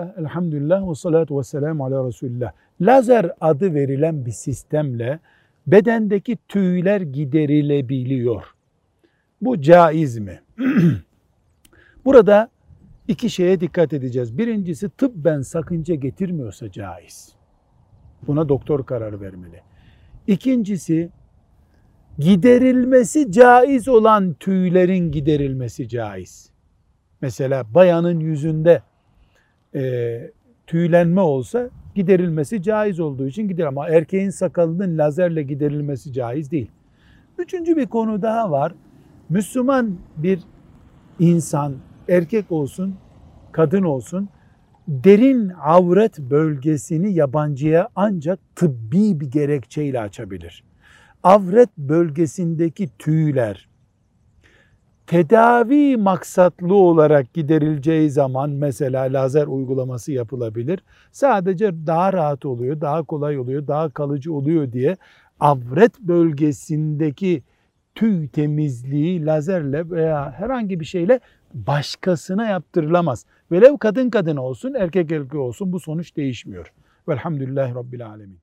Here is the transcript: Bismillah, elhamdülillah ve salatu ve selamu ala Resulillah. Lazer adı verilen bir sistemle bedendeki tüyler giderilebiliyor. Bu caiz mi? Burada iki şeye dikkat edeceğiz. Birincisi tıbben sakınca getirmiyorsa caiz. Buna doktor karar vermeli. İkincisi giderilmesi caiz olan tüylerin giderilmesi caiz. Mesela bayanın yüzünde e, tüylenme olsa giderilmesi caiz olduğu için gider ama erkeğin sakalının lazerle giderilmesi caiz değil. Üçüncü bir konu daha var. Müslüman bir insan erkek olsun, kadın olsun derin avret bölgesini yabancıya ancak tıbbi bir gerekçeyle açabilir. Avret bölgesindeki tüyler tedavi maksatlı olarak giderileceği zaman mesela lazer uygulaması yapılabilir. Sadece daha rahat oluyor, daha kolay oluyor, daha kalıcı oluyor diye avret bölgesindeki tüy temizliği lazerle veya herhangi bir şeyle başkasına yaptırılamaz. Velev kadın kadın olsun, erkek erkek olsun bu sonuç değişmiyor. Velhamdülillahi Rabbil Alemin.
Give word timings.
Bismillah, 0.00 0.18
elhamdülillah 0.18 0.90
ve 0.90 0.94
salatu 0.94 1.38
ve 1.38 1.42
selamu 1.42 1.84
ala 1.84 2.06
Resulillah. 2.06 2.52
Lazer 2.80 3.32
adı 3.40 3.74
verilen 3.74 4.26
bir 4.26 4.30
sistemle 4.30 5.20
bedendeki 5.66 6.38
tüyler 6.48 7.00
giderilebiliyor. 7.00 8.44
Bu 9.40 9.60
caiz 9.60 10.18
mi? 10.18 10.40
Burada 12.04 12.50
iki 13.08 13.30
şeye 13.30 13.60
dikkat 13.60 13.92
edeceğiz. 13.92 14.38
Birincisi 14.38 14.88
tıbben 14.88 15.42
sakınca 15.42 15.94
getirmiyorsa 15.94 16.70
caiz. 16.70 17.32
Buna 18.26 18.48
doktor 18.48 18.86
karar 18.86 19.20
vermeli. 19.20 19.60
İkincisi 20.26 21.10
giderilmesi 22.18 23.32
caiz 23.32 23.88
olan 23.88 24.34
tüylerin 24.34 25.12
giderilmesi 25.12 25.88
caiz. 25.88 26.50
Mesela 27.20 27.74
bayanın 27.74 28.20
yüzünde 28.20 28.82
e, 29.74 30.20
tüylenme 30.66 31.20
olsa 31.20 31.70
giderilmesi 31.94 32.62
caiz 32.62 33.00
olduğu 33.00 33.26
için 33.26 33.48
gider 33.48 33.64
ama 33.64 33.88
erkeğin 33.88 34.30
sakalının 34.30 34.98
lazerle 34.98 35.42
giderilmesi 35.42 36.12
caiz 36.12 36.50
değil. 36.50 36.70
Üçüncü 37.38 37.76
bir 37.76 37.86
konu 37.86 38.22
daha 38.22 38.50
var. 38.50 38.74
Müslüman 39.28 39.96
bir 40.16 40.40
insan 41.18 41.74
erkek 42.08 42.52
olsun, 42.52 42.94
kadın 43.52 43.82
olsun 43.82 44.28
derin 44.88 45.52
avret 45.62 46.18
bölgesini 46.18 47.12
yabancıya 47.14 47.88
ancak 47.96 48.38
tıbbi 48.56 49.20
bir 49.20 49.30
gerekçeyle 49.30 50.00
açabilir. 50.00 50.64
Avret 51.22 51.78
bölgesindeki 51.78 52.88
tüyler 52.98 53.68
tedavi 55.10 55.96
maksatlı 55.96 56.74
olarak 56.74 57.34
giderileceği 57.34 58.10
zaman 58.10 58.50
mesela 58.50 59.02
lazer 59.02 59.46
uygulaması 59.46 60.12
yapılabilir. 60.12 60.80
Sadece 61.12 61.86
daha 61.86 62.12
rahat 62.12 62.46
oluyor, 62.46 62.80
daha 62.80 63.02
kolay 63.02 63.38
oluyor, 63.38 63.66
daha 63.66 63.90
kalıcı 63.90 64.32
oluyor 64.34 64.72
diye 64.72 64.96
avret 65.40 66.00
bölgesindeki 66.00 67.42
tüy 67.94 68.28
temizliği 68.28 69.26
lazerle 69.26 69.90
veya 69.90 70.32
herhangi 70.32 70.80
bir 70.80 70.84
şeyle 70.84 71.20
başkasına 71.54 72.46
yaptırılamaz. 72.46 73.26
Velev 73.52 73.76
kadın 73.78 74.10
kadın 74.10 74.36
olsun, 74.36 74.74
erkek 74.74 75.12
erkek 75.12 75.34
olsun 75.34 75.72
bu 75.72 75.80
sonuç 75.80 76.16
değişmiyor. 76.16 76.72
Velhamdülillahi 77.08 77.74
Rabbil 77.74 78.06
Alemin. 78.06 78.38